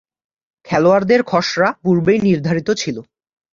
খেলোয়াড়দের 0.65 1.21
খসড়া 1.23 1.69
পূর্বেই 1.83 2.19
নির্ধারিত 2.21 2.69
ছিল। 2.71 2.97